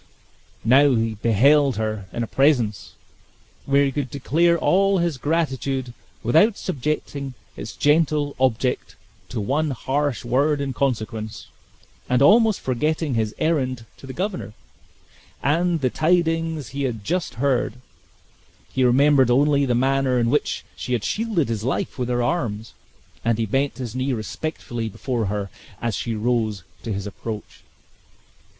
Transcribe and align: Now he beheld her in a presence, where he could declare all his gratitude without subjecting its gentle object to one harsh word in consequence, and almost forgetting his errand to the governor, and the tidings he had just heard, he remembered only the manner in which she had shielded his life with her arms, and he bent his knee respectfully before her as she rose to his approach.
Now 0.65 0.95
he 0.95 1.13
beheld 1.13 1.75
her 1.77 2.07
in 2.11 2.23
a 2.23 2.25
presence, 2.25 2.93
where 3.67 3.85
he 3.85 3.91
could 3.91 4.09
declare 4.09 4.57
all 4.57 4.97
his 4.97 5.19
gratitude 5.19 5.93
without 6.23 6.57
subjecting 6.57 7.35
its 7.55 7.75
gentle 7.75 8.35
object 8.39 8.95
to 9.29 9.39
one 9.39 9.69
harsh 9.69 10.25
word 10.25 10.59
in 10.59 10.73
consequence, 10.73 11.49
and 12.09 12.19
almost 12.23 12.61
forgetting 12.61 13.13
his 13.13 13.35
errand 13.37 13.85
to 13.97 14.07
the 14.07 14.11
governor, 14.13 14.53
and 15.43 15.81
the 15.81 15.91
tidings 15.91 16.69
he 16.69 16.81
had 16.81 17.03
just 17.03 17.35
heard, 17.35 17.73
he 18.73 18.83
remembered 18.83 19.29
only 19.29 19.67
the 19.67 19.75
manner 19.75 20.17
in 20.17 20.31
which 20.31 20.65
she 20.75 20.93
had 20.93 21.03
shielded 21.05 21.47
his 21.47 21.63
life 21.63 21.99
with 21.99 22.09
her 22.09 22.23
arms, 22.23 22.73
and 23.23 23.37
he 23.37 23.45
bent 23.45 23.77
his 23.77 23.93
knee 23.93 24.13
respectfully 24.13 24.89
before 24.89 25.25
her 25.25 25.51
as 25.79 25.93
she 25.95 26.15
rose 26.15 26.63
to 26.81 26.91
his 26.91 27.05
approach. 27.05 27.61